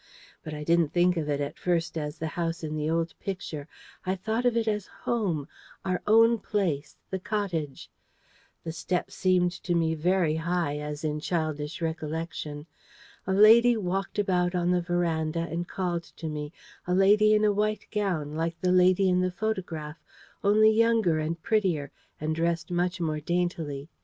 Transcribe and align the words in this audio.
But 0.41 0.55
I 0.55 0.63
didn't 0.63 0.89
think 0.93 1.15
of 1.15 1.29
it 1.29 1.39
at 1.39 1.59
first 1.59 1.95
as 1.95 2.17
the 2.17 2.25
house 2.33 2.63
in 2.63 2.75
the 2.75 2.89
old 2.89 3.13
picture: 3.19 3.67
I 4.03 4.15
thought 4.15 4.47
of 4.47 4.57
it 4.57 4.67
as 4.67 4.87
home 4.87 5.47
our 5.85 6.01
own 6.07 6.39
place 6.39 6.97
the 7.11 7.19
cottage. 7.19 7.87
The 8.63 8.71
steps 8.71 9.13
seemed 9.13 9.51
to 9.61 9.75
me 9.75 9.93
very 9.93 10.37
high, 10.37 10.79
as 10.79 11.03
in 11.03 11.19
childish 11.19 11.83
recollection. 11.83 12.65
A 13.27 13.33
lady 13.33 13.77
walked 13.77 14.17
about 14.17 14.55
on 14.55 14.71
the 14.71 14.81
verandah 14.81 15.47
and 15.51 15.67
called 15.67 16.05
to 16.17 16.27
me: 16.27 16.51
a 16.87 16.95
lady 16.95 17.35
in 17.35 17.45
a 17.45 17.53
white 17.53 17.85
gown, 17.91 18.33
like 18.33 18.59
the 18.59 18.71
lady 18.71 19.07
in 19.07 19.21
the 19.21 19.29
photograph, 19.29 20.01
only 20.43 20.71
younger 20.71 21.19
and 21.19 21.43
prettier, 21.43 21.91
and 22.19 22.33
dressed 22.35 22.71
much 22.71 22.99
more 22.99 23.19
daintily. 23.19 23.87